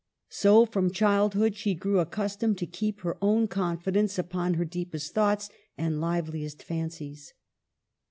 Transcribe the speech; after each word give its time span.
So 0.29 0.65
from 0.65 0.89
childhood 0.89 1.55
she 1.55 1.75
grew 1.75 1.99
accustomed 1.99 2.57
to 2.57 2.65
keep 2.65 3.01
her 3.01 3.19
own 3.21 3.47
confidence 3.47 4.17
upon 4.17 4.55
her 4.55 4.65
deepest 4.65 5.13
thoughts 5.13 5.47
and 5.77 6.01
live 6.01 6.27
liest 6.29 6.63
fancies. 6.63 7.35